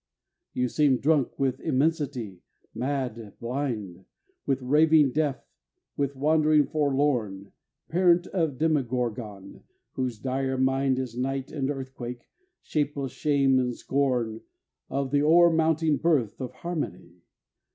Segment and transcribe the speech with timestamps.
[0.53, 2.41] You seem drunk with immensity,
[2.73, 4.05] mad, blind
[4.47, 5.45] With raving deaf,
[5.95, 7.51] with wandering forlorn,
[7.87, 9.61] Parent of Demogorgon
[9.91, 12.27] whose dire mind Is night and earthquake,
[12.63, 14.41] shapeless shame and scorn
[14.89, 17.21] Of the o'ermounting birth of Harmony.